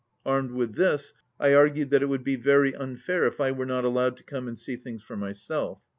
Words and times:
1 0.23 0.33
Armed 0.35 0.51
with 0.53 0.73
this 0.73 1.13
I 1.39 1.53
argued 1.53 1.91
that 1.91 2.01
it 2.01 2.07
would 2.07 2.23
be 2.23 2.35
very 2.35 2.75
unfair 2.75 3.25
if 3.25 3.39
I 3.39 3.51
were 3.51 3.67
not 3.67 3.85
allowed 3.85 4.17
to 4.17 4.23
come 4.23 4.47
and 4.47 4.57
see 4.57 4.75
things 4.75 5.03
for 5.03 5.15
myself. 5.15 5.83